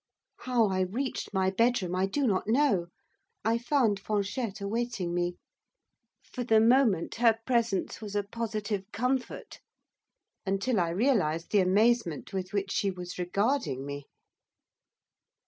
[0.39, 2.87] How I reached my bedroom I do not know.
[3.45, 5.35] I found Fanchette awaiting me.
[6.33, 9.59] For the moment her presence was a positive comfort,
[10.43, 14.05] until I realised the amazement with which she was regarding me.